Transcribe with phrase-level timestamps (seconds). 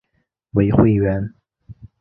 [0.53, 1.31] 为会员。